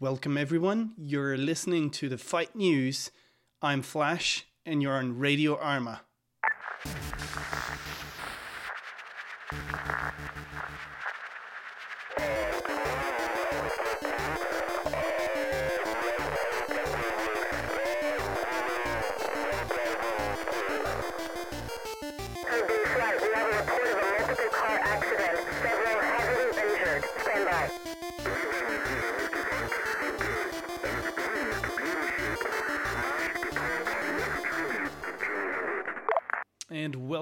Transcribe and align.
Welcome, 0.00 0.36
everyone. 0.36 0.94
You're 0.98 1.36
listening 1.36 1.88
to 1.90 2.08
the 2.08 2.18
Fight 2.18 2.56
News. 2.56 3.12
I'm 3.62 3.80
Flash, 3.80 4.44
and 4.66 4.82
you're 4.82 4.94
on 4.94 5.20
Radio 5.20 5.56
Arma. 5.56 6.00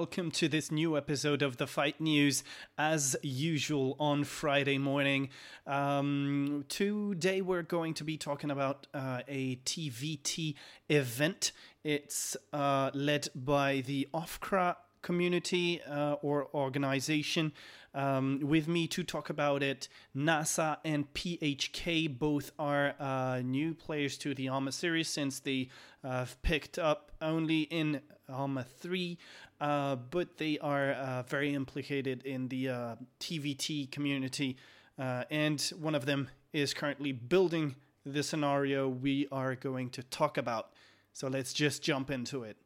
Welcome 0.03 0.31
to 0.31 0.49
this 0.49 0.69
new 0.69 0.97
episode 0.97 1.41
of 1.41 1.55
the 1.55 1.65
Fight 1.65 2.01
News, 2.01 2.43
as 2.77 3.15
usual 3.23 3.95
on 4.01 4.25
Friday 4.25 4.77
morning. 4.77 5.29
Um, 5.65 6.65
today 6.67 7.41
we're 7.41 7.63
going 7.63 7.93
to 7.93 8.03
be 8.03 8.17
talking 8.17 8.51
about 8.51 8.85
uh, 8.93 9.21
a 9.29 9.55
TVT 9.63 10.55
event. 10.89 11.53
It's 11.85 12.35
uh, 12.51 12.91
led 12.93 13.29
by 13.33 13.81
the 13.87 14.09
OFCRA 14.13 14.75
community 15.01 15.81
uh, 15.83 16.15
or 16.21 16.49
organization. 16.53 17.53
Um, 17.95 18.41
with 18.43 18.67
me 18.67 18.87
to 18.87 19.03
talk 19.03 19.29
about 19.29 19.63
it, 19.63 19.87
NASA 20.13 20.79
and 20.83 21.13
PHK 21.13 22.19
both 22.19 22.51
are 22.59 22.95
uh, 22.99 23.41
new 23.41 23.73
players 23.73 24.17
to 24.17 24.35
the 24.35 24.49
Arma 24.49 24.73
series 24.73 25.07
since 25.07 25.39
they 25.39 25.69
uh, 26.03 26.09
have 26.09 26.41
picked 26.41 26.77
up 26.77 27.13
only 27.21 27.61
in 27.61 28.01
Arma 28.29 28.63
3, 28.63 29.17
uh, 29.61 29.95
but 29.95 30.37
they 30.37 30.57
are 30.59 30.91
uh, 30.91 31.23
very 31.23 31.53
implicated 31.53 32.25
in 32.25 32.47
the 32.47 32.69
uh, 32.69 32.95
TVT 33.19 33.91
community. 33.91 34.57
Uh, 34.97 35.23
and 35.29 35.61
one 35.79 35.95
of 35.95 36.05
them 36.05 36.29
is 36.53 36.73
currently 36.73 37.11
building 37.11 37.75
the 38.05 38.23
scenario 38.23 38.87
we 38.87 39.27
are 39.31 39.55
going 39.55 39.89
to 39.91 40.03
talk 40.03 40.37
about. 40.37 40.71
So 41.13 41.27
let's 41.27 41.53
just 41.53 41.83
jump 41.83 42.11
into 42.11 42.43
it. 42.43 42.57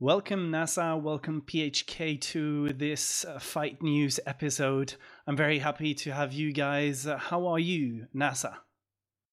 Welcome, 0.00 0.52
NASA. 0.52 1.00
Welcome, 1.00 1.42
PHK, 1.42 2.20
to 2.20 2.68
this 2.68 3.24
uh, 3.24 3.40
Fight 3.40 3.82
News 3.82 4.20
episode. 4.26 4.94
I'm 5.26 5.36
very 5.36 5.58
happy 5.58 5.92
to 5.94 6.12
have 6.12 6.32
you 6.32 6.52
guys. 6.52 7.06
Uh, 7.06 7.16
how 7.16 7.48
are 7.48 7.58
you, 7.58 8.06
NASA? 8.14 8.54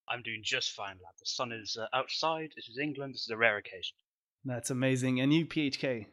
I'm 0.10 0.24
doing 0.24 0.42
just 0.44 0.72
fine, 0.72 0.96
lad. 1.04 1.14
The 1.20 1.26
sun 1.26 1.52
is 1.52 1.78
uh, 1.80 1.86
outside. 1.94 2.50
This 2.56 2.68
is 2.68 2.80
England. 2.80 3.14
This 3.14 3.22
is 3.22 3.30
a 3.30 3.38
rare 3.38 3.58
occasion. 3.58 3.96
That's 4.46 4.70
amazing. 4.70 5.20
And 5.20 5.34
you, 5.34 5.46
PHK? 5.46 6.06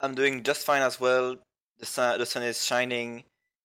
I'm 0.00 0.14
doing 0.14 0.42
just 0.42 0.64
fine 0.64 0.82
as 0.82 0.98
well. 0.98 1.36
The 1.78 1.86
sun, 1.86 2.18
the 2.18 2.26
sun 2.26 2.42
is 2.42 2.64
shining. 2.64 3.24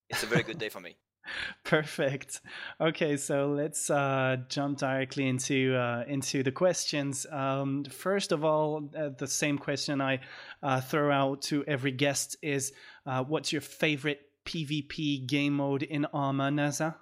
It's 0.10 0.24
a 0.24 0.28
very 0.28 0.44
good 0.44 0.60
day 0.60 0.70
for 0.70 0.80
me. 0.80 0.98
Perfect. 1.64 2.42
Okay, 2.80 3.18
so 3.18 3.48
let's 3.48 3.90
uh, 3.90 4.38
jump 4.50 4.78
directly 4.78 5.28
into 5.28 5.76
uh, 5.76 6.04
into 6.08 6.44
the 6.44 6.52
questions. 6.52 7.26
Um, 7.30 7.84
first 7.86 8.32
of 8.32 8.46
all, 8.46 8.90
uh, 8.98 9.10
the 9.18 9.28
same 9.28 9.58
question 9.58 10.00
I 10.02 10.22
uh, 10.64 10.82
throw 10.82 11.12
out 11.12 11.42
to 11.44 11.66
every 11.66 11.92
guest 11.92 12.38
is: 12.42 12.74
uh, 13.06 13.24
What's 13.24 13.52
your 13.52 13.62
favorite 13.62 14.22
PvP 14.46 15.28
game 15.28 15.54
mode 15.54 15.84
in 15.84 16.06
Arma, 16.06 16.50
NASA? 16.50 16.96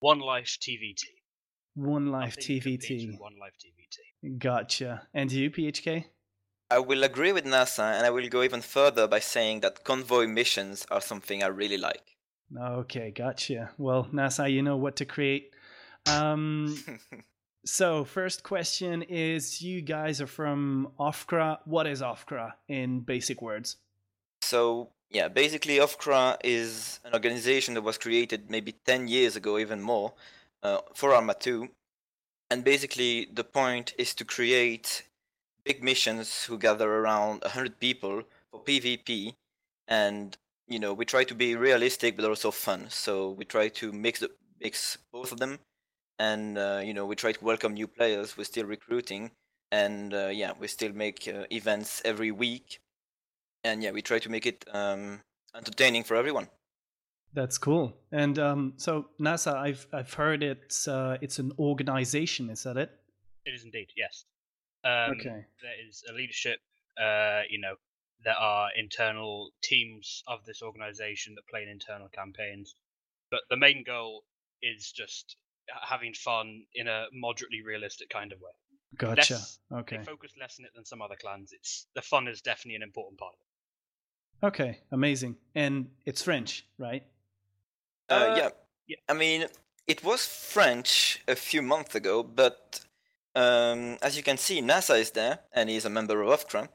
One 0.00 0.20
life 0.20 0.58
TVT. 0.60 1.02
One 1.80 2.06
Life 2.12 2.36
TVT. 2.36 3.18
One 3.18 3.38
life 3.38 3.54
TVT. 3.58 4.38
Gotcha. 4.38 5.08
And 5.14 5.32
you, 5.32 5.50
PHK? 5.50 6.04
I 6.70 6.78
will 6.78 7.02
agree 7.02 7.32
with 7.32 7.44
NASA, 7.44 7.94
and 7.96 8.06
I 8.06 8.10
will 8.10 8.28
go 8.28 8.42
even 8.42 8.60
further 8.60 9.08
by 9.08 9.18
saying 9.18 9.60
that 9.60 9.82
convoy 9.82 10.26
missions 10.26 10.86
are 10.90 11.00
something 11.00 11.42
I 11.42 11.46
really 11.46 11.78
like. 11.78 12.16
Okay, 12.56 13.10
gotcha. 13.10 13.70
Well, 13.78 14.08
NASA, 14.12 14.52
you 14.52 14.62
know 14.62 14.76
what 14.76 14.96
to 14.96 15.04
create. 15.04 15.54
Um, 16.06 16.76
so, 17.64 18.04
first 18.04 18.42
question 18.42 19.02
is: 19.02 19.62
You 19.62 19.80
guys 19.80 20.20
are 20.20 20.26
from 20.26 20.92
OFCRA. 20.98 21.58
What 21.64 21.86
is 21.86 22.02
OFCRA 22.02 22.52
in 22.68 23.00
basic 23.00 23.40
words? 23.40 23.76
So 24.42 24.90
yeah, 25.10 25.28
basically, 25.28 25.78
OFCRA 25.78 26.36
is 26.44 27.00
an 27.04 27.14
organization 27.14 27.74
that 27.74 27.82
was 27.82 27.98
created 27.98 28.50
maybe 28.50 28.72
10 28.72 29.08
years 29.08 29.36
ago, 29.36 29.58
even 29.58 29.80
more, 29.80 30.12
uh, 30.62 30.78
for 30.94 31.14
Arma 31.14 31.34
2. 31.34 31.68
And 32.50 32.64
basically, 32.64 33.28
the 33.32 33.44
point 33.44 33.94
is 33.98 34.14
to 34.14 34.24
create 34.24 35.04
big 35.64 35.82
missions 35.82 36.44
who 36.44 36.58
gather 36.58 36.92
around 36.92 37.42
100 37.42 37.78
people 37.78 38.22
for 38.50 38.60
PvP. 38.60 39.34
And, 39.86 40.36
you 40.66 40.78
know, 40.78 40.92
we 40.92 41.04
try 41.04 41.24
to 41.24 41.34
be 41.34 41.56
realistic 41.56 42.16
but 42.16 42.24
also 42.24 42.50
fun. 42.50 42.86
So 42.88 43.30
we 43.30 43.44
try 43.44 43.68
to 43.68 43.92
mix, 43.92 44.20
the, 44.20 44.30
mix 44.60 44.98
both 45.12 45.32
of 45.32 45.38
them. 45.38 45.58
And, 46.18 46.58
uh, 46.58 46.82
you 46.84 46.92
know, 46.92 47.06
we 47.06 47.16
try 47.16 47.32
to 47.32 47.44
welcome 47.44 47.74
new 47.74 47.86
players. 47.86 48.36
We're 48.36 48.44
still 48.44 48.66
recruiting. 48.66 49.30
And, 49.72 50.12
uh, 50.12 50.28
yeah, 50.28 50.52
we 50.58 50.66
still 50.66 50.92
make 50.92 51.28
uh, 51.28 51.44
events 51.50 52.02
every 52.04 52.32
week 52.32 52.80
and 53.64 53.82
yeah, 53.82 53.90
we 53.90 54.02
try 54.02 54.18
to 54.18 54.28
make 54.28 54.46
it 54.46 54.64
um, 54.72 55.20
entertaining 55.54 56.04
for 56.04 56.16
everyone. 56.16 56.48
That's 57.32 57.58
cool. 57.58 57.96
And 58.10 58.38
um, 58.38 58.72
so, 58.76 59.06
NASA, 59.20 59.54
I've 59.54 59.86
I've 59.92 60.12
heard 60.12 60.42
it's 60.42 60.88
uh, 60.88 61.18
it's 61.20 61.38
an 61.38 61.52
organization. 61.58 62.50
Is 62.50 62.64
that 62.64 62.76
it? 62.76 62.90
It 63.44 63.54
is 63.54 63.64
indeed, 63.64 63.88
yes. 63.96 64.24
Um, 64.84 65.12
Okay. 65.12 65.44
There 65.62 65.88
is 65.88 66.02
a 66.10 66.12
leadership. 66.12 66.58
Uh, 67.00 67.42
you 67.48 67.60
know, 67.60 67.74
there 68.24 68.34
are 68.34 68.68
internal 68.76 69.50
teams 69.62 70.22
of 70.26 70.44
this 70.44 70.60
organization 70.62 71.34
that 71.36 71.46
play 71.48 71.62
in 71.62 71.68
internal 71.68 72.08
campaigns, 72.08 72.74
but 73.30 73.40
the 73.48 73.56
main 73.56 73.84
goal 73.86 74.24
is 74.62 74.92
just 74.92 75.36
having 75.88 76.12
fun 76.12 76.64
in 76.74 76.88
a 76.88 77.06
moderately 77.12 77.62
realistic 77.64 78.10
kind 78.10 78.32
of 78.32 78.40
way. 78.40 78.50
Gotcha. 78.96 79.34
Less- 79.34 79.58
Okay. 79.72 79.98
They 79.98 80.04
focus 80.04 80.32
less 80.38 80.56
on 80.58 80.64
it 80.66 80.72
than 80.74 80.84
some 80.84 81.00
other 81.00 81.14
clans. 81.14 81.52
It's 81.52 81.86
the 81.94 82.02
fun 82.02 82.26
is 82.26 82.42
definitely 82.42 82.74
an 82.76 82.82
important 82.82 83.20
part 83.20 83.34
of 83.34 83.38
it. 83.40 84.46
Okay. 84.46 84.78
Amazing. 84.90 85.36
And 85.54 85.90
it's 86.04 86.22
French, 86.22 86.66
right? 86.76 87.04
Uh, 88.10 88.14
Uh, 88.14 88.34
yeah. 88.36 88.48
yeah. 88.86 88.96
I 89.08 89.14
mean, 89.14 89.46
it 89.86 90.04
was 90.04 90.26
French 90.26 91.22
a 91.28 91.36
few 91.36 91.62
months 91.62 91.94
ago, 91.94 92.22
but 92.22 92.80
um, 93.34 93.96
as 94.02 94.16
you 94.16 94.22
can 94.22 94.36
see, 94.36 94.60
NASA 94.60 94.98
is 94.98 95.12
there 95.12 95.40
and 95.52 95.70
he's 95.70 95.84
a 95.84 95.90
member 95.90 96.20
of 96.22 96.28
OFCRA. 96.28 96.68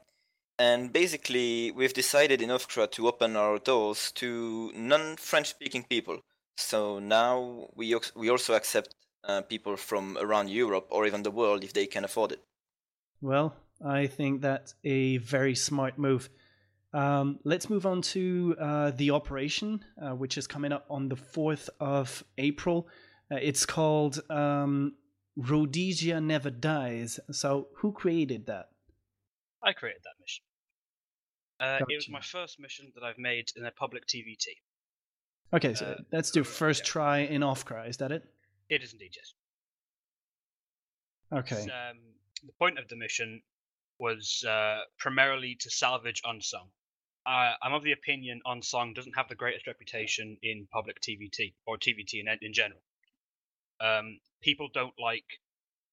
And 0.58 0.92
basically, 0.92 1.70
we've 1.70 1.92
decided 1.92 2.40
in 2.40 2.48
OFCRA 2.48 2.90
to 2.92 3.08
open 3.08 3.36
our 3.36 3.58
doors 3.58 4.10
to 4.12 4.72
non 4.74 5.16
French 5.16 5.48
speaking 5.48 5.84
people. 5.84 6.20
So 6.56 6.98
now 6.98 7.68
we, 7.74 7.94
we 8.14 8.30
also 8.30 8.54
accept 8.54 8.94
uh, 9.24 9.42
people 9.42 9.76
from 9.76 10.16
around 10.18 10.48
Europe 10.48 10.86
or 10.90 11.06
even 11.06 11.22
the 11.22 11.30
world 11.30 11.62
if 11.62 11.74
they 11.74 11.86
can 11.86 12.04
afford 12.04 12.32
it. 12.32 12.40
Well, 13.20 13.54
I 13.84 14.06
think 14.06 14.40
that's 14.40 14.74
a 14.84 15.18
very 15.18 15.54
smart 15.54 15.98
move. 15.98 16.30
Um, 16.96 17.40
let's 17.44 17.68
move 17.68 17.84
on 17.84 18.00
to 18.02 18.56
uh, 18.58 18.90
the 18.92 19.10
operation, 19.10 19.84
uh, 20.00 20.12
which 20.14 20.38
is 20.38 20.46
coming 20.46 20.72
up 20.72 20.86
on 20.88 21.10
the 21.10 21.16
4th 21.16 21.68
of 21.78 22.24
April. 22.38 22.88
Uh, 23.30 23.36
it's 23.36 23.66
called 23.66 24.18
um, 24.30 24.94
Rhodesia 25.36 26.22
Never 26.22 26.48
Dies. 26.48 27.20
So, 27.32 27.68
who 27.76 27.92
created 27.92 28.46
that? 28.46 28.70
I 29.62 29.74
created 29.74 30.00
that 30.04 30.14
mission. 30.18 30.44
Uh, 31.60 31.84
It 31.86 31.96
was 31.96 32.08
my 32.08 32.22
first 32.22 32.58
mission 32.58 32.90
that 32.94 33.04
I've 33.04 33.18
made 33.18 33.50
in 33.56 33.66
a 33.66 33.70
public 33.72 34.06
TVT. 34.06 34.46
Okay, 35.52 35.74
so 35.74 35.84
Uh, 35.84 35.96
that's 36.10 36.34
uh, 36.34 36.44
first 36.44 36.80
yeah. 36.80 36.92
try 36.92 37.18
in 37.18 37.42
OFCRA, 37.42 37.90
is 37.90 37.98
that 37.98 38.10
it? 38.10 38.22
It 38.70 38.82
is 38.82 38.94
indeed, 38.94 39.12
yes. 39.14 39.34
Okay. 41.30 41.62
Um, 41.70 41.98
the 42.42 42.52
point 42.58 42.78
of 42.78 42.88
the 42.88 42.96
mission 42.96 43.42
was 43.98 44.44
uh, 44.48 44.80
primarily 44.98 45.56
to 45.60 45.70
salvage 45.70 46.22
Unsung. 46.24 46.70
Uh, 47.26 47.54
I'm 47.60 47.74
of 47.74 47.82
the 47.82 47.92
opinion 47.92 48.40
Unsung 48.46 48.94
doesn't 48.94 49.16
have 49.16 49.28
the 49.28 49.34
greatest 49.34 49.66
reputation 49.66 50.36
in 50.42 50.68
public 50.70 51.00
TVT 51.00 51.54
or 51.66 51.76
TVT 51.76 52.20
in, 52.20 52.26
in 52.40 52.52
general. 52.52 52.80
Um, 53.80 54.20
people 54.42 54.68
don't 54.72 54.94
like 54.98 55.24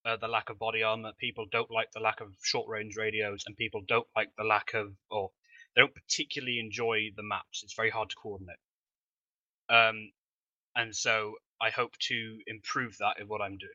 uh, 0.06 0.18
the 0.18 0.28
lack 0.28 0.52
of 0.52 0.60
body 0.60 0.84
armor. 0.84 1.12
People 1.20 1.46
don't 1.52 1.72
like 1.72 1.92
the 1.92 2.00
lack 2.00 2.22
of 2.22 2.28
short 2.44 2.68
range 2.70 2.96
radios, 2.98 3.44
and 3.48 3.58
people 3.58 3.82
don't 3.88 4.08
like 4.16 4.30
the 4.38 4.44
lack 4.44 4.76
of, 4.76 4.94
or 5.10 5.32
they 5.76 5.82
don't 5.82 5.96
particularly 5.96 6.60
enjoy 6.60 7.10
the 7.16 7.24
maps. 7.24 7.64
It's 7.64 7.74
very 7.74 7.90
hard 7.90 8.12
to 8.12 8.16
coordinate. 8.16 8.58
Um, 9.70 10.12
and 10.76 10.96
so 10.96 11.34
I 11.60 11.72
hope 11.72 11.98
to 12.10 12.38
improve 12.46 12.98
that 13.00 13.20
in 13.20 13.28
what 13.28 13.42
I'm 13.42 13.58
doing. 13.58 13.72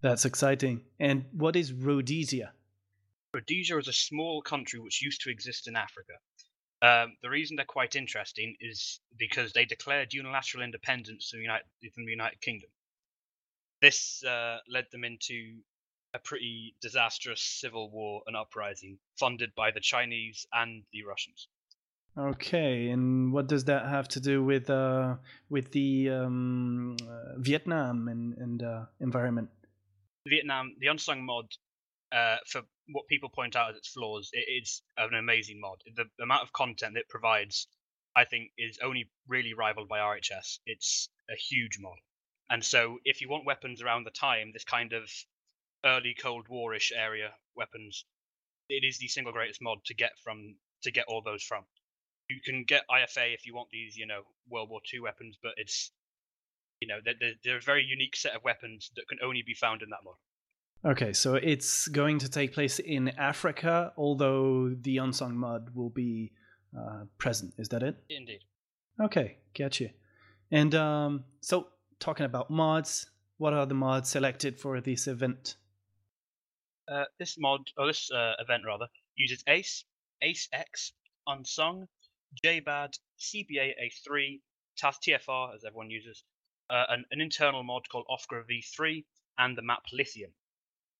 That's 0.00 0.24
exciting. 0.24 0.82
And 0.98 1.24
what 1.32 1.54
is 1.54 1.72
Rhodesia? 1.72 2.52
Rhodesia 3.32 3.78
is 3.78 3.88
a 3.88 3.92
small 3.92 4.42
country 4.42 4.80
which 4.80 5.02
used 5.02 5.22
to 5.22 5.30
exist 5.30 5.68
in 5.68 5.76
Africa. 5.76 6.14
Um, 6.84 7.16
the 7.22 7.30
reason 7.30 7.56
they're 7.56 7.64
quite 7.64 7.96
interesting 7.96 8.56
is 8.60 9.00
because 9.18 9.54
they 9.54 9.64
declared 9.64 10.12
unilateral 10.12 10.62
independence 10.62 11.30
from 11.30 11.38
the 11.38 11.44
United, 11.44 11.64
from 11.94 12.04
the 12.04 12.10
United 12.10 12.42
Kingdom. 12.42 12.68
This 13.80 14.22
uh, 14.22 14.58
led 14.68 14.84
them 14.92 15.02
into 15.02 15.60
a 16.12 16.18
pretty 16.18 16.74
disastrous 16.82 17.40
civil 17.40 17.90
war 17.90 18.22
and 18.26 18.36
uprising, 18.36 18.98
funded 19.18 19.54
by 19.54 19.70
the 19.70 19.80
Chinese 19.80 20.46
and 20.52 20.82
the 20.92 21.04
Russians. 21.04 21.48
Okay, 22.18 22.90
and 22.90 23.32
what 23.32 23.46
does 23.46 23.64
that 23.64 23.86
have 23.86 24.08
to 24.08 24.20
do 24.20 24.44
with 24.44 24.68
uh, 24.68 25.16
with 25.48 25.72
the 25.72 26.10
um, 26.10 26.96
uh, 27.02 27.38
Vietnam 27.38 28.08
and 28.08 28.36
and 28.36 28.62
uh, 28.62 28.84
environment? 29.00 29.48
Vietnam, 30.28 30.76
the 30.80 30.88
unsung 30.88 31.24
mod, 31.24 31.46
uh, 32.14 32.36
for 32.46 32.62
what 32.92 33.08
people 33.08 33.28
point 33.28 33.56
out 33.56 33.70
as 33.70 33.76
its 33.76 33.88
flaws, 33.88 34.30
it 34.32 34.46
is 34.62 34.82
an 34.96 35.14
amazing 35.14 35.60
mod. 35.60 35.78
The, 35.96 36.04
the 36.16 36.24
amount 36.24 36.42
of 36.42 36.52
content 36.52 36.96
it 36.96 37.08
provides, 37.08 37.66
I 38.14 38.24
think, 38.24 38.52
is 38.56 38.78
only 38.82 39.10
really 39.26 39.52
rivaled 39.52 39.88
by 39.88 39.98
RHS. 39.98 40.58
It's 40.64 41.08
a 41.28 41.34
huge 41.34 41.78
mod, 41.80 41.98
and 42.48 42.64
so 42.64 42.98
if 43.04 43.20
you 43.20 43.28
want 43.28 43.46
weapons 43.46 43.82
around 43.82 44.04
the 44.04 44.10
time, 44.10 44.52
this 44.52 44.64
kind 44.64 44.92
of 44.92 45.10
early 45.84 46.14
Cold 46.14 46.46
Warish 46.48 46.92
area 46.94 47.32
weapons, 47.56 48.04
it 48.68 48.84
is 48.84 48.98
the 48.98 49.08
single 49.08 49.32
greatest 49.32 49.60
mod 49.60 49.78
to 49.86 49.94
get 49.94 50.12
from 50.22 50.56
to 50.82 50.92
get 50.92 51.06
all 51.08 51.22
those 51.22 51.42
from. 51.42 51.64
You 52.30 52.40
can 52.44 52.64
get 52.64 52.84
IFA 52.88 53.34
if 53.34 53.44
you 53.44 53.54
want 53.54 53.70
these, 53.70 53.96
you 53.96 54.06
know, 54.06 54.22
World 54.48 54.70
War 54.70 54.80
II 54.92 55.00
weapons, 55.00 55.36
but 55.42 55.52
it's 55.56 55.90
you 56.80 56.88
know 56.88 56.98
they're, 57.04 57.14
they're, 57.18 57.34
they're 57.42 57.56
a 57.58 57.62
very 57.62 57.84
unique 57.84 58.14
set 58.14 58.36
of 58.36 58.44
weapons 58.44 58.90
that 58.94 59.08
can 59.08 59.18
only 59.22 59.42
be 59.42 59.54
found 59.54 59.82
in 59.82 59.90
that 59.90 60.04
mod. 60.04 60.14
Okay, 60.86 61.14
so 61.14 61.36
it's 61.36 61.88
going 61.88 62.18
to 62.18 62.28
take 62.28 62.52
place 62.52 62.78
in 62.78 63.08
Africa, 63.08 63.94
although 63.96 64.68
the 64.68 64.98
unsung 64.98 65.34
mod 65.34 65.70
will 65.74 65.88
be 65.88 66.32
uh, 66.78 67.04
present. 67.16 67.54
Is 67.56 67.70
that 67.70 67.82
it? 67.82 67.96
Indeed. 68.10 68.40
Okay, 69.00 69.38
getcha. 69.54 69.92
And 70.50 70.74
um, 70.74 71.24
so, 71.40 71.68
talking 72.00 72.26
about 72.26 72.50
mods, 72.50 73.06
what 73.38 73.54
are 73.54 73.64
the 73.64 73.74
mods 73.74 74.10
selected 74.10 74.60
for 74.60 74.78
this 74.82 75.06
event? 75.06 75.56
Uh, 76.86 77.04
this 77.18 77.36
mod, 77.38 77.62
or 77.78 77.86
this 77.86 78.10
uh, 78.10 78.34
event 78.38 78.64
rather, 78.66 78.88
uses 79.16 79.42
Ace, 79.46 79.84
Ace 80.20 80.50
X, 80.52 80.92
Unsung, 81.26 81.88
JBAD, 82.44 82.98
CBA 83.18 83.72
A3, 83.82 84.40
TAS 84.76 84.98
TFR, 84.98 85.54
as 85.54 85.64
everyone 85.64 85.88
uses, 85.88 86.24
uh, 86.68 86.84
an, 86.90 87.06
an 87.10 87.22
internal 87.22 87.62
mod 87.62 87.88
called 87.90 88.04
OFCRA 88.10 88.42
V3, 88.50 89.02
and 89.38 89.56
the 89.56 89.62
map 89.62 89.84
Lythium. 89.90 90.32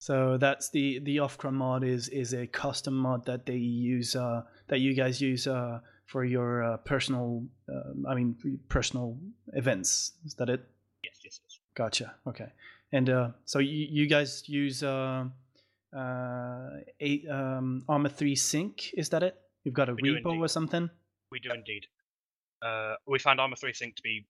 So 0.04 0.36
that's 0.36 0.68
the 0.68 0.98
the 0.98 1.16
Ofcra 1.16 1.50
mod 1.50 1.82
is 1.82 2.08
is 2.08 2.34
a 2.34 2.46
custom 2.46 2.94
mod 2.94 3.24
that 3.24 3.46
they 3.46 3.56
use 3.56 4.14
uh, 4.14 4.42
that 4.68 4.80
you 4.80 4.92
guys 4.92 5.18
use 5.18 5.46
uh, 5.46 5.80
for 6.04 6.26
your 6.26 6.62
uh, 6.62 6.76
personal 6.76 7.42
um, 7.70 8.04
I 8.06 8.14
mean 8.14 8.36
personal 8.68 9.16
events. 9.54 10.12
Is 10.26 10.34
that 10.34 10.50
it? 10.50 10.60
Yes, 11.02 11.20
yes, 11.24 11.40
yes. 11.42 11.58
Gotcha. 11.74 12.16
Okay. 12.26 12.52
And 12.92 13.08
uh, 13.08 13.30
so 13.46 13.60
you, 13.60 13.86
you 13.90 14.06
guys 14.06 14.46
use 14.46 14.82
uh, 14.82 15.24
uh, 15.96 16.70
a 17.00 17.26
um, 17.26 17.84
Arma 17.88 18.10
three 18.10 18.36
sync. 18.36 18.92
Is 18.92 19.08
that 19.08 19.22
it? 19.22 19.40
You've 19.64 19.72
got 19.72 19.88
a 19.88 19.94
We 19.94 20.20
repo 20.20 20.38
or 20.38 20.48
something. 20.48 20.90
We 21.32 21.40
do 21.40 21.48
indeed. 21.50 21.86
Uh, 22.60 22.96
we 23.06 23.18
found 23.18 23.40
Arma 23.40 23.56
3 23.56 23.72
Sync 23.72 23.96
to 23.96 24.02
be 24.02 24.26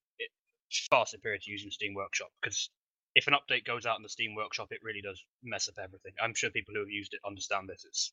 far 0.90 1.06
superior 1.06 1.38
to 1.38 1.50
using 1.50 1.70
Steam 1.70 1.94
Workshop 1.94 2.30
because 2.40 2.70
if 3.14 3.26
an 3.26 3.34
update 3.34 3.64
goes 3.64 3.86
out 3.86 3.96
in 3.96 4.02
the 4.02 4.08
Steam 4.08 4.34
Workshop, 4.34 4.68
it 4.70 4.80
really 4.82 5.00
does 5.00 5.22
mess 5.42 5.68
up 5.68 5.76
everything. 5.82 6.12
I'm 6.22 6.34
sure 6.34 6.50
people 6.50 6.74
who 6.74 6.80
have 6.80 6.90
used 6.90 7.14
it 7.14 7.20
understand 7.26 7.68
this. 7.68 7.84
It's 7.84 8.12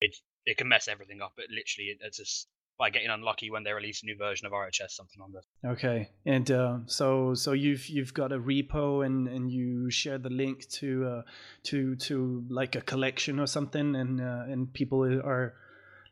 it 0.00 0.16
it 0.44 0.56
can 0.58 0.68
mess 0.68 0.88
everything 0.88 1.22
up. 1.22 1.32
It 1.38 1.50
literally 1.50 1.90
it, 1.90 1.98
it's 2.02 2.18
just 2.18 2.48
by 2.78 2.90
getting 2.90 3.08
unlucky 3.08 3.50
when 3.50 3.62
they 3.62 3.72
release 3.72 4.02
a 4.02 4.06
new 4.06 4.16
version 4.16 4.46
of 4.46 4.52
RHS 4.52 4.90
something 4.90 5.22
on 5.22 5.32
this. 5.32 5.46
Okay. 5.64 6.10
And 6.26 6.50
uh, 6.50 6.78
so 6.86 7.34
so 7.34 7.52
you've 7.52 7.88
you've 7.88 8.12
got 8.12 8.32
a 8.32 8.38
repo 8.38 9.06
and, 9.06 9.28
and 9.28 9.50
you 9.50 9.90
share 9.90 10.18
the 10.18 10.30
link 10.30 10.68
to 10.70 11.06
uh, 11.06 11.22
to 11.64 11.96
to 11.96 12.44
like 12.48 12.74
a 12.74 12.80
collection 12.80 13.38
or 13.38 13.46
something, 13.46 13.94
and 13.94 14.20
uh, 14.20 14.44
and 14.48 14.72
people 14.72 15.04
are 15.04 15.54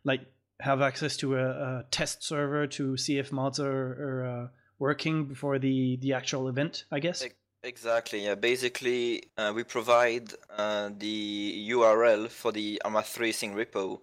like 0.04 0.20
have 0.60 0.80
access 0.80 1.16
to 1.18 1.36
a, 1.36 1.46
a 1.46 1.84
test 1.90 2.22
server 2.22 2.66
to 2.68 2.96
see 2.96 3.18
if 3.18 3.32
mods 3.32 3.58
are, 3.58 3.68
are 3.68 4.26
uh, 4.26 4.48
working 4.78 5.26
before 5.26 5.58
the 5.58 5.98
the 6.00 6.12
actual 6.12 6.48
event. 6.48 6.84
I 6.90 7.00
guess. 7.00 7.22
Ex- 7.22 7.34
Exactly. 7.64 8.24
Yeah. 8.24 8.34
Basically, 8.34 9.24
uh, 9.38 9.52
we 9.54 9.62
provide 9.62 10.32
uh, 10.56 10.90
the 10.98 11.68
URL 11.70 12.28
for 12.28 12.52
the 12.52 12.82
Arma 12.84 13.02
3 13.02 13.32
Sync 13.32 13.56
repo 13.56 14.00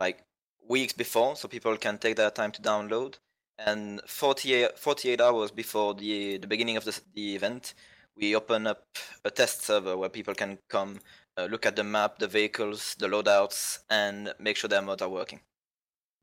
like 0.00 0.24
weeks 0.68 0.92
before, 0.92 1.36
so 1.36 1.48
people 1.48 1.76
can 1.76 1.98
take 1.98 2.16
their 2.16 2.30
time 2.30 2.52
to 2.52 2.62
download. 2.62 3.14
And 3.58 4.00
48, 4.06 4.78
48 4.78 5.20
hours 5.20 5.50
before 5.50 5.94
the 5.94 6.36
the 6.38 6.46
beginning 6.46 6.76
of 6.76 6.84
the, 6.84 7.00
the 7.14 7.36
event, 7.36 7.74
we 8.16 8.34
open 8.34 8.66
up 8.66 8.84
a 9.24 9.30
test 9.30 9.62
server 9.62 9.96
where 9.96 10.10
people 10.10 10.34
can 10.34 10.58
come 10.68 11.00
uh, 11.38 11.46
look 11.50 11.66
at 11.66 11.76
the 11.76 11.84
map, 11.84 12.18
the 12.18 12.26
vehicles, 12.26 12.94
the 12.98 13.06
loadouts, 13.06 13.78
and 13.88 14.34
make 14.38 14.56
sure 14.56 14.68
their 14.68 14.82
mods 14.82 15.02
are 15.02 15.08
working. 15.08 15.40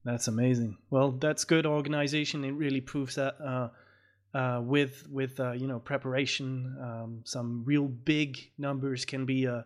That's 0.04 0.28
amazing. 0.28 0.78
Well, 0.90 1.12
that's 1.12 1.46
good 1.46 1.66
organization. 1.66 2.44
It 2.44 2.52
really 2.52 2.82
proves 2.82 3.16
that 3.16 3.36
uh, 3.42 3.70
uh, 4.34 4.62
with 4.64 5.08
with 5.10 5.40
uh, 5.40 5.52
you 5.52 5.68
know 5.68 5.80
preparation, 5.80 6.76
um, 6.82 7.22
some 7.24 7.64
real 7.66 7.88
big 7.88 8.52
numbers 8.58 9.06
can 9.06 9.26
be 9.26 9.48
uh, 9.48 9.62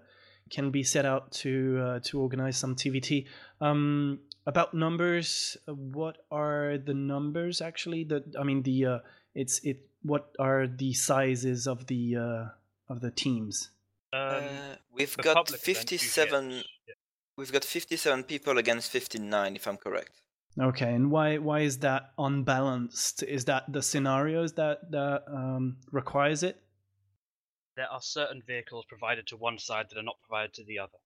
can 0.49 0.71
be 0.71 0.83
set 0.83 1.05
out 1.05 1.31
to 1.43 1.79
uh, 1.81 1.99
to 2.03 2.19
organize 2.19 2.57
some 2.57 2.75
TVT. 2.75 3.27
Um, 3.61 4.19
about 4.45 4.73
numbers, 4.73 5.57
uh, 5.67 5.73
what 5.73 6.19
are 6.31 6.77
the 6.77 6.93
numbers 6.93 7.61
actually? 7.61 8.05
That 8.05 8.35
I 8.39 8.43
mean, 8.43 8.63
the 8.63 8.85
uh, 8.85 8.99
it's 9.35 9.59
it. 9.63 9.87
What 10.03 10.29
are 10.39 10.67
the 10.67 10.93
sizes 10.93 11.67
of 11.67 11.87
the 11.87 12.15
uh, 12.15 12.45
of 12.87 13.01
the 13.01 13.11
teams? 13.11 13.71
Um, 14.13 14.21
Uh, 14.21 14.75
we've 14.93 15.15
the 15.17 15.23
got 15.23 15.35
public 15.35 15.61
event 15.61 15.89
57. 15.89 16.51
yeah. 16.51 16.93
We've 17.35 17.51
got 17.51 17.63
57 17.63 18.23
people 18.23 18.57
against 18.57 18.89
59, 18.89 19.55
if 19.55 19.67
I'm 19.67 19.77
correct. 19.77 20.21
Okay, 20.59 20.91
and 20.93 21.11
why 21.11 21.37
why 21.37 21.59
is 21.59 21.79
that 21.79 22.13
unbalanced? 22.17 23.21
Is 23.21 23.45
that 23.45 23.71
the 23.71 23.81
scenarios 23.81 24.53
that 24.53 24.91
that 24.91 25.23
um, 25.27 25.77
requires 25.91 26.41
it? 26.41 26.59
There 27.75 27.89
are 27.91 28.01
certain 28.01 28.41
vehicles 28.41 28.85
provided 28.89 29.27
to 29.27 29.37
one 29.37 29.59
side 29.59 29.87
that 29.89 29.99
are 29.99 30.03
not 30.03 30.17
provided 30.27 30.55
to 30.55 30.63
the 30.63 30.79
other. 30.79 30.97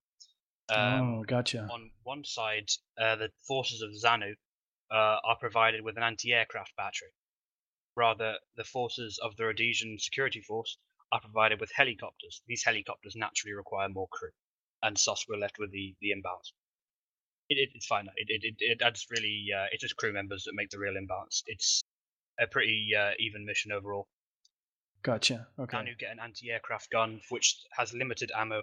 Um, 0.69 1.01
oh, 1.01 1.23
gotcha. 1.23 1.67
on 1.69 1.91
one 2.03 2.23
side, 2.23 2.69
uh, 2.97 3.17
the 3.17 3.29
forces 3.45 3.81
of 3.81 3.91
Zanu 3.91 4.35
uh, 4.89 5.17
are 5.25 5.35
provided 5.37 5.81
with 5.81 5.97
an 5.97 6.03
anti-aircraft 6.03 6.73
battery. 6.77 7.09
Rather, 7.97 8.37
the 8.55 8.63
forces 8.63 9.19
of 9.21 9.35
the 9.35 9.43
Rhodesian 9.43 9.99
security 9.99 10.39
force 10.39 10.77
are 11.11 11.19
provided 11.19 11.59
with 11.59 11.73
helicopters. 11.73 12.41
These 12.47 12.63
helicopters 12.63 13.17
naturally 13.17 13.53
require 13.53 13.89
more 13.89 14.07
crew, 14.07 14.31
and 14.81 14.95
thus 15.05 15.25
we're 15.27 15.35
left 15.35 15.59
with 15.59 15.71
the, 15.71 15.93
the 15.99 16.11
imbalance. 16.11 16.53
It, 17.51 17.57
it, 17.57 17.69
it's 17.75 17.85
fine. 17.85 18.07
It, 18.15 18.27
it, 18.29 18.41
it, 18.43 18.55
it, 18.59 18.77
that's 18.79 19.07
really 19.11 19.47
uh, 19.53 19.65
it's 19.73 19.81
just 19.81 19.97
crew 19.97 20.13
members 20.13 20.45
that 20.45 20.53
make 20.55 20.69
the 20.69 20.79
real 20.79 20.95
imbalance. 20.95 21.43
It's 21.47 21.83
a 22.39 22.47
pretty 22.47 22.91
uh, 22.97 23.11
even 23.19 23.45
mission 23.45 23.73
overall. 23.73 24.07
Gotcha. 25.03 25.47
Okay. 25.59 25.77
Zanu 25.77 25.99
get 25.99 26.11
an 26.11 26.19
anti-aircraft 26.23 26.89
gun 26.91 27.19
which 27.27 27.57
has 27.77 27.93
limited 27.93 28.31
ammo. 28.33 28.61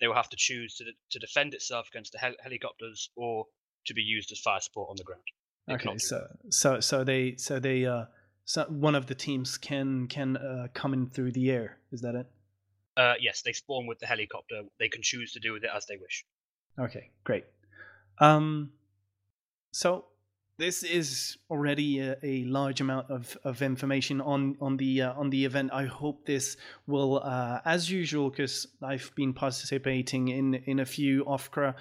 They 0.00 0.06
will 0.06 0.14
have 0.14 0.30
to 0.30 0.36
choose 0.38 0.76
to 0.76 0.84
to 1.10 1.18
defend 1.18 1.52
itself 1.52 1.88
against 1.92 2.12
the 2.12 2.18
hel- 2.18 2.40
helicopters 2.42 3.10
or 3.14 3.44
to 3.86 3.94
be 3.94 4.00
used 4.00 4.32
as 4.32 4.40
fire 4.40 4.60
support 4.60 4.88
on 4.88 4.96
the 4.96 5.04
ground. 5.04 5.22
They 5.66 5.74
Okay. 5.74 5.98
So 5.98 6.26
so 6.48 6.80
so 6.80 7.04
they 7.04 7.36
so 7.36 7.58
they 7.60 7.84
uh 7.84 8.06
so 8.46 8.64
one 8.70 8.94
of 8.94 9.06
the 9.06 9.14
teams 9.14 9.58
can 9.58 10.06
can 10.06 10.38
uh, 10.38 10.68
come 10.72 10.94
in 10.94 11.10
through 11.10 11.32
the 11.32 11.50
air. 11.50 11.78
Is 11.92 12.00
that 12.00 12.14
it? 12.14 12.26
Uh, 12.96 13.14
yes, 13.20 13.42
they 13.42 13.52
spawn 13.52 13.86
with 13.86 13.98
the 13.98 14.06
helicopter. 14.06 14.62
They 14.78 14.88
can 14.88 15.02
choose 15.02 15.32
to 15.32 15.40
do 15.40 15.52
with 15.52 15.64
it 15.64 15.70
as 15.74 15.84
they 15.86 15.96
wish. 15.96 16.24
Okay. 16.78 17.10
Great. 17.22 17.44
Um. 18.20 18.70
So 19.72 20.04
this 20.60 20.82
is 20.82 21.38
already 21.50 22.00
a, 22.00 22.16
a 22.22 22.44
large 22.44 22.82
amount 22.82 23.10
of, 23.10 23.36
of 23.44 23.62
information 23.62 24.20
on 24.20 24.56
on 24.60 24.76
the 24.76 25.02
uh, 25.02 25.14
on 25.14 25.30
the 25.30 25.44
event. 25.46 25.70
I 25.72 25.86
hope 25.86 26.26
this 26.26 26.56
will, 26.86 27.20
uh, 27.24 27.60
as 27.64 27.90
usual, 27.90 28.28
because 28.28 28.66
I've 28.82 29.10
been 29.16 29.32
participating 29.32 30.28
in 30.28 30.54
in 30.66 30.78
a 30.80 30.84
few 30.84 31.24
Ofcra 31.24 31.74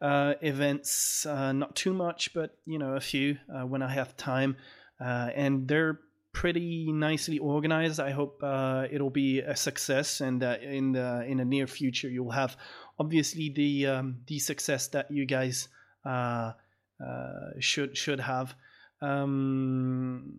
uh, 0.00 0.34
events, 0.40 1.26
uh, 1.26 1.52
not 1.52 1.76
too 1.76 1.92
much, 1.92 2.32
but 2.32 2.56
you 2.64 2.78
know 2.78 2.94
a 2.94 3.00
few 3.00 3.36
uh, 3.54 3.66
when 3.66 3.82
I 3.82 3.90
have 3.92 4.16
time, 4.16 4.56
uh, 4.98 5.28
and 5.34 5.68
they're 5.68 6.00
pretty 6.32 6.90
nicely 6.90 7.38
organized. 7.38 8.00
I 8.00 8.12
hope 8.12 8.42
it'll 8.90 9.10
be 9.10 9.40
a 9.40 9.54
success, 9.54 10.22
and 10.22 10.42
in 10.42 10.92
the 10.92 11.22
in 11.26 11.36
the 11.36 11.44
near 11.44 11.66
future 11.66 12.08
you'll 12.08 12.30
have 12.30 12.56
obviously 12.98 13.50
the 13.50 13.86
um, 13.88 14.16
the 14.26 14.38
success 14.38 14.88
that 14.88 15.10
you 15.10 15.26
guys 15.26 15.68
should 16.04 17.96
should 17.96 18.20
have. 18.20 18.54
Um, 19.00 20.38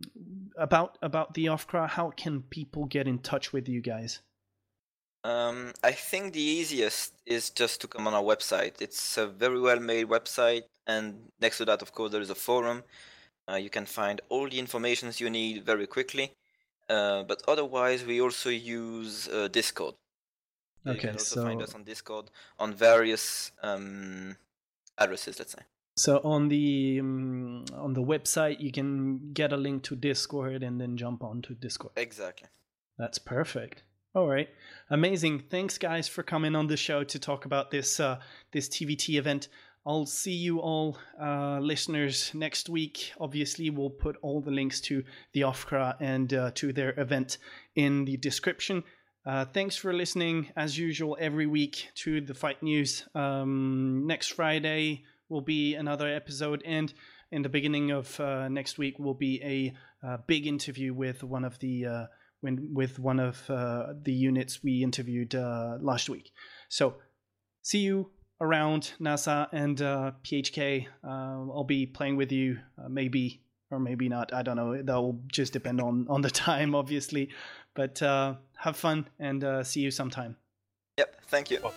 about 0.57 0.97
about 1.01 1.33
the 1.33 1.47
Ofcra, 1.47 1.89
how 1.89 2.11
can 2.11 2.43
people 2.43 2.85
get 2.85 3.07
in 3.07 3.19
touch 3.19 3.51
with 3.51 3.67
you 3.67 3.81
guys? 3.81 4.21
Um, 5.25 5.71
I 5.83 5.91
think 5.91 6.33
the 6.33 6.41
easiest 6.41 7.13
is 7.25 7.49
just 7.49 7.81
to 7.81 7.87
come 7.87 8.07
on 8.07 8.13
our 8.13 8.23
website. 8.23 8.81
It's 8.81 9.17
a 9.17 9.27
very 9.27 9.59
well 9.59 9.79
made 9.79 10.07
website, 10.07 10.63
and 10.87 11.31
next 11.39 11.57
to 11.59 11.65
that, 11.65 11.81
of 11.81 11.91
course, 11.93 12.11
there 12.11 12.21
is 12.21 12.29
a 12.29 12.35
forum. 12.35 12.83
Uh, 13.49 13.55
you 13.55 13.69
can 13.69 13.85
find 13.85 14.21
all 14.29 14.49
the 14.49 14.59
informations 14.59 15.19
you 15.19 15.29
need 15.29 15.65
very 15.65 15.87
quickly. 15.87 16.33
Uh, 16.89 17.23
but 17.23 17.41
otherwise, 17.47 18.05
we 18.05 18.21
also 18.21 18.49
use 18.49 19.27
uh, 19.29 19.47
Discord. 19.47 19.95
You 20.85 20.95
can 20.95 21.11
also 21.11 21.43
find 21.43 21.61
us 21.61 21.73
on 21.73 21.83
Discord 21.85 22.29
on 22.59 22.73
various 22.73 23.51
um, 23.61 24.35
addresses, 24.97 25.39
let's 25.39 25.53
say. 25.53 25.61
So 25.95 26.21
on 26.23 26.47
the 26.47 26.99
um, 26.99 27.65
on 27.75 27.93
the 27.93 28.01
website, 28.01 28.59
you 28.59 28.71
can 28.71 29.31
get 29.33 29.53
a 29.53 29.57
link 29.57 29.83
to 29.83 29.95
Discord 29.95 30.63
and 30.63 30.81
then 30.81 30.97
jump 30.97 31.23
onto 31.23 31.53
Discord. 31.53 31.93
Exactly. 31.95 32.49
That's 32.97 33.19
perfect. 33.19 33.83
All 34.15 34.27
right, 34.27 34.49
amazing. 34.89 35.43
Thanks, 35.49 35.77
guys, 35.77 36.07
for 36.07 36.21
coming 36.21 36.55
on 36.55 36.67
the 36.67 36.77
show 36.77 37.03
to 37.03 37.19
talk 37.19 37.45
about 37.45 37.71
this 37.71 37.99
uh, 37.99 38.19
this 38.51 38.69
TVT 38.69 39.17
event. 39.17 39.49
I'll 39.85 40.05
see 40.05 40.33
you 40.33 40.59
all, 40.59 40.97
uh, 41.21 41.59
listeners, 41.59 42.31
next 42.33 42.69
week. 42.69 43.11
Obviously, 43.19 43.69
we'll 43.69 43.89
put 43.89 44.15
all 44.21 44.39
the 44.39 44.51
links 44.51 44.79
to 44.81 45.03
the 45.33 45.41
OFCRA 45.41 45.95
and 45.99 46.33
uh, 46.33 46.51
to 46.55 46.71
their 46.71 46.97
event 46.97 47.37
in 47.75 48.05
the 48.05 48.15
description. 48.17 48.83
Uh, 49.25 49.45
thanks 49.45 49.77
for 49.77 49.93
listening, 49.93 50.49
as 50.57 50.77
usual, 50.77 51.15
every 51.17 51.47
week 51.47 51.87
to 51.95 52.19
the 52.19 52.33
Fight 52.33 52.61
News. 52.61 53.07
Um, 53.15 54.05
next 54.05 54.33
Friday 54.33 55.05
will 55.29 55.41
be 55.41 55.75
another 55.75 56.13
episode, 56.13 56.61
and 56.65 56.93
in 57.31 57.41
the 57.41 57.47
beginning 57.47 57.91
of 57.91 58.19
uh, 58.19 58.49
next 58.49 58.77
week 58.77 58.99
will 58.99 59.13
be 59.13 59.41
a 59.41 60.05
uh, 60.05 60.17
big 60.27 60.45
interview 60.45 60.93
with 60.93 61.23
one 61.23 61.45
of 61.45 61.57
the 61.59 61.85
uh, 61.85 62.05
when, 62.41 62.71
with 62.73 62.99
one 62.99 63.21
of 63.21 63.49
uh, 63.49 63.93
the 64.01 64.11
units 64.11 64.61
we 64.61 64.83
interviewed 64.83 65.35
uh, 65.35 65.77
last 65.79 66.09
week. 66.09 66.33
So, 66.67 66.95
see 67.61 67.79
you 67.79 68.11
around 68.41 68.91
NASA 68.99 69.47
and 69.53 69.77
PHK. 69.77 70.87
I'll 71.01 71.63
be 71.63 71.85
playing 71.85 72.17
with 72.17 72.33
you, 72.33 72.59
maybe 72.89 73.42
or 73.73 73.79
maybe 73.79 74.07
not. 74.07 74.33
I 74.33 74.43
don't 74.43 74.55
know. 74.55 74.81
That'll 74.81 75.19
just 75.27 75.53
depend 75.53 75.81
on 75.81 76.07
on 76.09 76.21
the 76.21 76.29
time, 76.47 76.75
obviously. 76.75 77.29
But 77.73 78.01
uh, 78.01 78.35
have 78.57 78.77
fun 78.77 79.09
and 79.19 79.43
uh, 79.43 79.63
see 79.63 79.81
you 79.81 79.91
sometime. 79.91 80.37
Yep. 80.97 81.25
Thank 81.27 81.49
you. 81.49 81.59
Well, 81.63 81.73